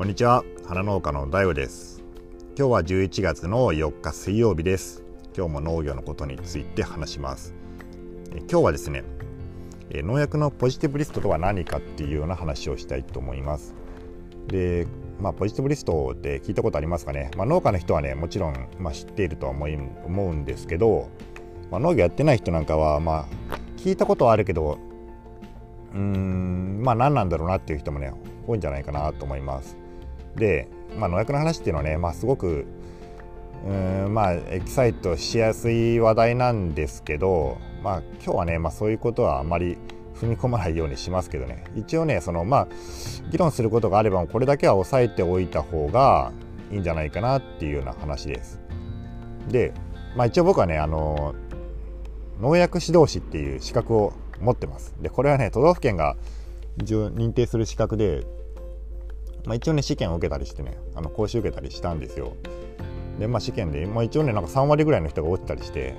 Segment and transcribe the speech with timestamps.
[0.00, 0.44] こんにちは。
[0.66, 2.02] 花農家の DAIGO です。
[2.56, 5.02] 今日は11月の4日水曜日です。
[5.36, 7.52] 今日も農業のことについて話します。
[8.50, 9.04] 今日はですね
[9.90, 13.74] 農薬のポジティブリストとは何かっていうような話をしたいと思います。
[14.46, 14.86] で
[15.20, 19.74] まあ、ポジティブリストって聞いたことありますかね、まあ、農家の人はねもちろん、まあ、知っているとは思い
[20.06, 21.10] 思うんですけど、
[21.70, 24.78] まあ、農業やってない人なんかは、まあ、聞いたことはあるけど
[25.92, 28.14] うーんまあ何なんだろうなっていう人もね
[28.46, 29.76] 多いんじゃないかなと思います。
[30.36, 32.66] で、まあ、農薬の話っていうのはね、まあ、すごく
[33.66, 33.72] う
[34.08, 39.76] んまあエキサイトしやすい話題なんですけど、まあ、今日はね、まあ、そういうことはあまり
[40.14, 41.64] 踏み込まないようにしますけどね。
[41.76, 42.68] 一応ねそのまあ
[43.30, 46.32] 議論することがあればこれだけは押さえておいた方が
[46.70, 48.60] いいんじゃないかなっていうような話です。
[49.48, 49.74] で、
[50.16, 51.34] まあ、一応僕はねあの
[52.40, 54.94] 農薬指導士っていう資格を持ってます。
[55.00, 56.16] でこれはね都道府県が
[56.78, 58.24] 一応認定する資格で
[59.44, 62.36] まあ、一応ね試験を受けたりしてねあの講習受けたりしたんですよ。
[63.18, 65.94] でまあ試験で、まあ、一応ねなんか3割ぐらいの人が落ちたりして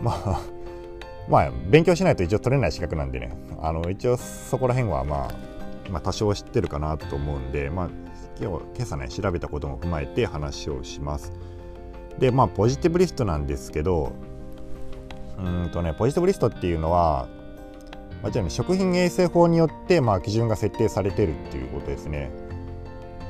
[0.00, 0.40] まあ
[1.28, 7.88] まあ勉強しないと一応取れない資格なんでねあの一応そこら辺はまあ、まあ、多少知ってるかなと思うんでまあ
[8.40, 11.32] 今日今朝ね調べたことも踏まえて話をします。
[12.18, 14.12] でまあポジティブリストなんですけど
[15.38, 17.26] うんとねポジティブリストっていうのは
[18.28, 22.30] あ、じゃ、食品衛生法によって、まあ、基準が設定されてるっていうことですね。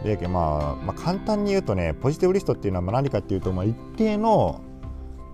[0.05, 4.61] で、まあ、まあ、簡単に言うとねポジティブリストっていうのは何かっていうと、まあ、一定の、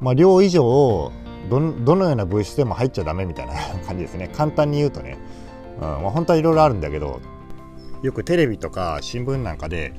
[0.01, 1.13] まあ、量以上
[1.51, 4.31] どどのような物質でも入っちゃダメみたいな 感じですね。
[4.33, 5.19] 簡単に言うとね、
[5.77, 7.21] うんまあ、本当はいろいろあるんだけど
[8.03, 9.93] よくテレビとか新聞なんかで、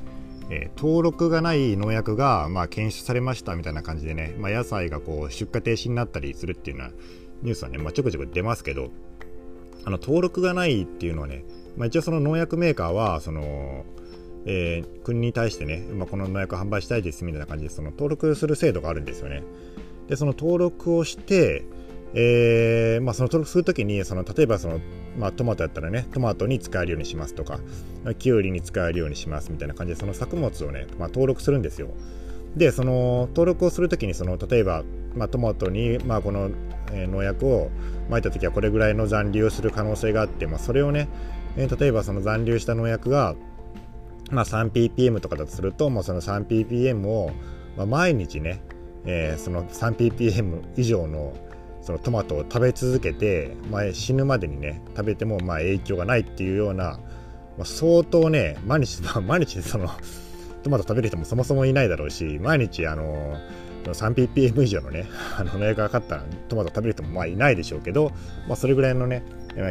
[0.48, 6.94] えー、登録がない農薬が、まあ、検出されましたみたいな感じでね、まあ、野菜がこう出荷停止になったりするっていうような
[7.42, 8.90] ニュースはね、まあ、ちょくちょく出ますけど。
[9.84, 11.44] あの登録がないっていうのはね、
[11.76, 13.84] まあ、一応その農薬メーカーはその、
[14.46, 19.42] えー、国に対してね、まあ、この農薬販売したいですみたいな感じでその登録する制度があるんですよね。
[20.08, 21.64] でその登録をして、
[22.14, 24.80] えーまあ、その登録するときにその例えばその、
[25.18, 27.60] まあ、トマトやったらねトマトに使えるようにしますとか
[28.18, 31.88] キュウリに使えるようにしますみたいな感じでその作物をね、まあ、登録するんですよ。
[32.56, 34.82] でその登録をするときにその例えば、
[35.14, 36.50] まあ、トマトに、まあ、この、
[36.92, 37.70] 農薬を
[38.10, 41.08] まいた時はこれぐらいの残留をする可能性があって、まあ、それをね、
[41.56, 43.34] 例えばその残留した農薬が、
[44.30, 47.30] まあ、3ppm とかだとすると、まあ、その 3ppm を、
[47.78, 48.60] まあ、毎日ね、
[49.06, 51.32] えー、その 3ppm 以上の
[51.80, 57.00] そのトマトを食べ続けて、まあ、死ぬまでにね食べてもまあ影響がないっていうような、
[57.58, 59.90] まあ、相当ね毎日毎日その
[60.62, 63.36] トマト食べる人もそもそもいないだろうし毎日あの
[63.84, 65.06] 3ppm 以上のね
[65.38, 68.12] あの農薬がかかったトマト食べる人もまあいないでしょうけど、
[68.48, 69.24] まあ、それぐらいのね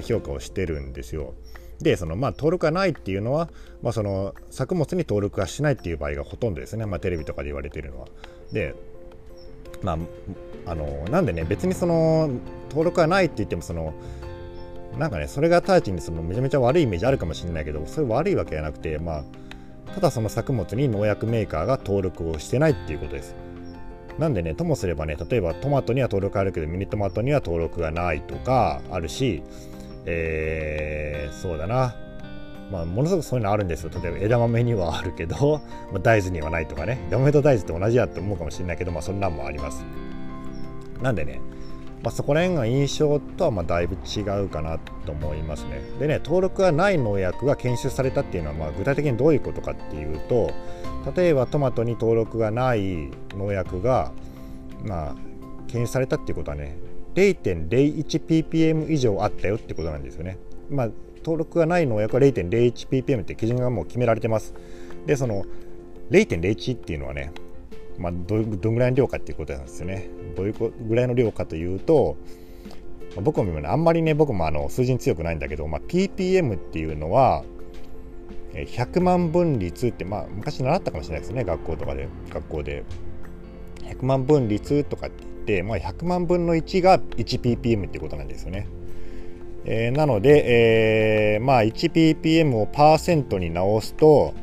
[0.03, 1.33] 評価をしてるんですよ。
[1.79, 3.49] でそのまあ登録がないっていうのは、
[3.81, 8.07] まあ、その作物に登録がしないっていう場合がほとんどですね、まあ、テレビとかで言われてるのは。
[8.51, 8.75] で
[9.81, 9.97] まあ
[10.67, 12.29] あのなんでね別にその
[12.69, 13.93] 登録がないって言ってもその
[14.97, 19.23] なんかねそれが直ちにそのめちゃめちゃ悪いイメージあるかもしれないけどそれ悪いわけじゃなくてまあ
[19.93, 23.35] ただその作物に農薬メーカーが登録をしてないっていうことです。
[24.17, 29.43] なんでね、ともすればね、例えばトマトには登録あるけど、ミニトマトには登録がないとかあるし、
[30.05, 31.95] えー、そうだな、
[32.71, 33.89] まあ、ものすごくそういうのあるんですよ。
[34.01, 39.83] 例えば枝豆にはあるけど、まあ、大豆にはないとかね、枝豆と大豆って同じやって思うかもしれないけど、まあ、そんなんもあります。
[41.01, 41.41] なんでね、
[42.03, 45.81] まあ、そこら辺が印象とはまだいぶ違うかなと思いますね。
[45.99, 50.51] でね、登録がない農薬が検出されたっていうのは、まあ、具体的にどういうことかっていうと、
[51.15, 54.11] 例えばトマトに登録がない農薬が、
[54.83, 55.15] まあ、
[55.67, 56.77] 検出されたっていうことはね、
[57.13, 60.37] 0.01ppm 以上あったよってことなんですよね。
[60.69, 64.53] まあ、登録がない農薬は 0.01ppm って基準がもう決められてます。
[65.05, 65.43] で、その
[66.09, 67.31] 0.01っていうのはね、
[67.97, 70.09] まあ、どどんぐらいの量かっていうことなんですよね。
[70.31, 72.17] どういうぐらいの量かというと、
[73.15, 77.43] まあ、僕も、あんまりね、僕もあの数字に強くないんだけど、まあ、ppm っていうのは、
[78.53, 82.83] 100万分率って、まあ、昔習ったかもしれないですね、学校とかで、学校で。
[83.83, 88.67] 100万分率とかって言って、まあ、100万分の1が 1ppm っていうことなんですよね。
[89.65, 94.33] えー、なので、えー、まあ 1ppm をパーセントに直すと、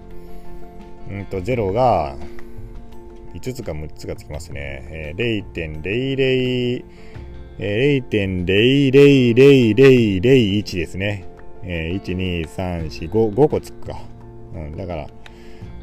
[1.11, 2.17] うんと0が
[3.41, 4.89] 5つか6つがつきますね。
[4.91, 6.85] えー、0.00、
[7.61, 11.25] えー、0.000001ですね。
[11.63, 14.01] えー、1、2、3、4、5、5個つくか。
[14.55, 15.09] うん、だから、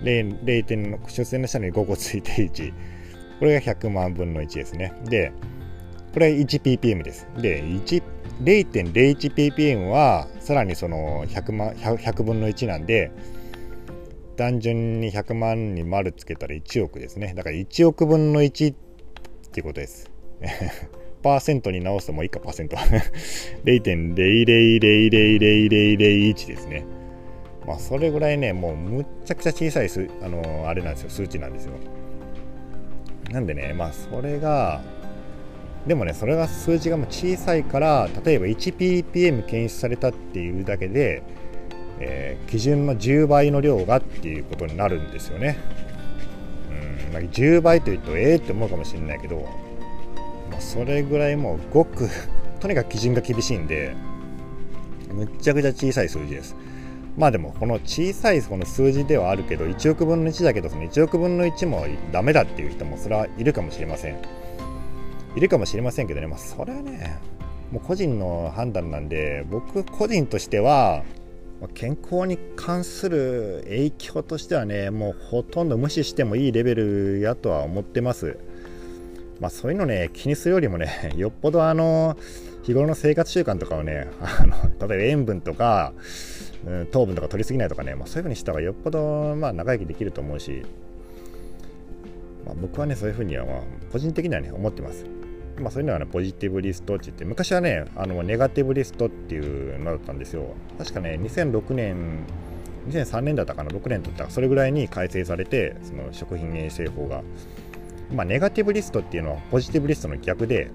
[0.04, 2.74] 0, 0点の出線の下に5個ついて1。
[3.40, 4.94] これが100万分の1ですね。
[5.06, 5.32] で、
[6.14, 7.28] これ 1ppm です。
[7.38, 7.62] で、
[8.44, 13.12] 0.01ppm はさらにその 100, 万 100, 100分の1なんで、
[14.36, 17.34] 単純に100万に丸つけたら1億ですね。
[17.36, 18.76] だから1億分の1っ
[19.52, 20.12] ていうことです。
[21.24, 22.78] パーセントに直すともう以下パーセント。
[23.66, 26.86] 0.0000001ですね。
[27.66, 31.74] まあそれぐらいねもうむっちゃくちゃ小さいすあのあれなんですよ数値なんですよ。
[33.32, 34.84] なんでねまあそれが
[35.88, 41.24] でもねそれが数字がもう小さいから例えば 1ppm 検出されたっていうだけで、
[42.00, 45.58] えー、基準の10倍の量がっていうことになるんですよね。
[46.70, 49.48] うんまあ、10倍というとええー、って思うかもしれないけど、
[50.52, 52.10] まあ、それぐらいもうごく
[52.60, 53.94] とにかく基準が厳しいんで
[55.14, 56.56] むっちゃくちゃ小さい数字です。
[57.18, 64.18] まあでもこの小さいこの数字ではあるけど1億分の1だけどその1億分の1もダメだっていう人もそれはいるかもしれません。
[65.36, 66.28] いるかもしれませんけどね。
[66.28, 67.18] まあそれはね
[67.72, 71.04] もう個人の判断なんで僕個人としては
[71.74, 78.38] 健康に関する影響としてはねもうほとんど無視してもいいレベルやとは思ってます
[79.40, 82.18] まあそういうのね気にするよりもね よっぽどあの
[82.64, 84.56] 日頃の生活習慣とかをねあの
[84.88, 85.94] 例えば塩分とか
[86.66, 90.64] うん、糖分とか取りすぎないとかね、まあ、そういうふうにした方がよっぽど、まあ、長生きできると思うし、
[92.46, 93.62] まあ、僕はねそういうふうには、まあ、
[93.92, 95.06] 個人的にはね思ってます。
[95.60, 100.54] まあ、そういうのは、ね、ポジティブリストって言って昔はねあのネガティブリストっていうのだったんですよ。
[100.78, 102.26] 確かね2006年
[102.90, 107.24] 2003年だったかな6年とったかそれぐらいに改正されてその食品衛生法が。
[108.14, 110.70] まあネガティブリストっていうのはポジティブリストの逆で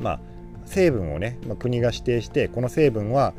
[0.00, 0.20] まあ
[0.64, 3.32] 成分をね、まあ、国が指定してこの成分は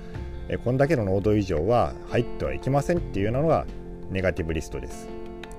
[0.50, 3.66] えこんだけの濃度以上は入ってはいけませんっていうのが
[4.10, 5.08] ネガティブリストです。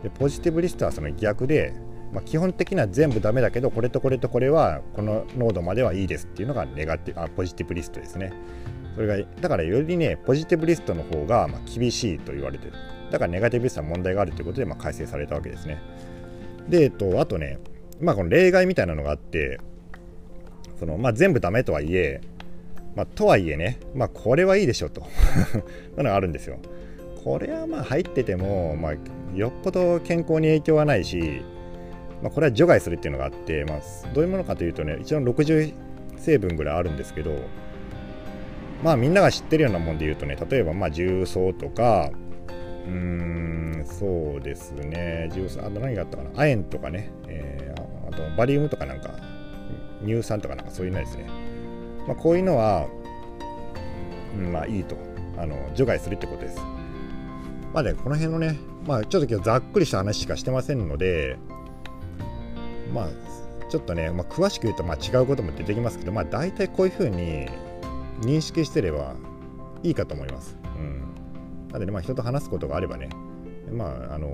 [0.02, 1.74] でポジティブリストはその逆で、
[2.12, 8.32] まあ、基本的には全部ダメだけどこれとこれとこれはこの濃度まではいいですっていうのがネガティあポジティブリストですね。
[8.94, 12.72] それがだからよりねポジティブリストの方がま厳しいと言われてる。
[13.10, 15.80] だからネガティブリストは問題があるということでま改正されたわけですね。
[16.68, 17.58] で、えっと、あとね
[18.00, 19.60] まあこの例外みたいなのがあって
[20.78, 22.20] その、まあ、全部ダメとはいえ
[22.96, 25.02] まあ、とはいえね、まあ、これはいいでしょと。
[25.96, 26.58] なのがあるんですよ。
[27.22, 28.92] これはまあ入ってても、まあ、
[29.36, 31.42] よっぽど健康に影響はないし、
[32.22, 33.78] まあ、これは除外するっていうのがあって、まあ、
[34.12, 35.74] どういうものかというとね一応60
[36.16, 37.36] 成分ぐらいあるんですけど
[38.82, 42.10] まあみんなが知ってるようなもんで言うとね例えばまあ重曹とか
[42.86, 49.10] うーんそうですね重曹あと何があったかな亜鉛とかね、えー、あとバリウムとかなんか
[50.04, 51.28] 乳酸とかなんかそういうのですね
[52.08, 52.88] まあ、こういうのは、
[54.34, 54.96] うん、まあいいと
[55.36, 56.58] あの除外するってことです。
[57.74, 61.36] まあね、この辺のね、まあちょっと今日ざっくりした話しかしてませんので、
[62.92, 63.08] まあ
[63.70, 67.48] ちょっとね、まあ、詳しく言うとまあ違うことも出てきますけど、まあ大体こういうふうに
[68.20, 69.14] 認識してれば
[69.82, 70.56] いいかと思います。
[70.76, 71.00] うん。
[71.68, 73.10] なので、ね、まあ人と話すことがあればね、
[73.72, 74.28] まああの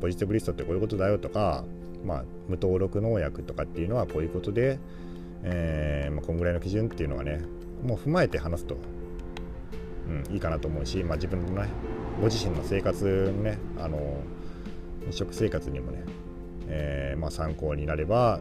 [0.00, 1.64] ポジティブリストってこういうことだよとか、
[2.04, 4.78] まあ無登録農薬とかっていうのはこういうことで、
[5.42, 7.40] えーまあ、こんぐらいの基準っていうのはね
[7.82, 8.76] もう踏まえて話すと、
[10.08, 11.68] うん、いいかなと思うし、まあ、自分のね
[12.20, 14.22] ご自身の生活ねあの
[15.10, 16.04] 食生活にもね、
[16.70, 18.40] えーまあ、参考になれば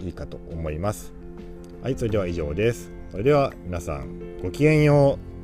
[0.00, 1.12] いいかと思います。
[1.82, 2.90] はいそれでは以上です。
[3.10, 5.37] それでは皆さんごきげんよう。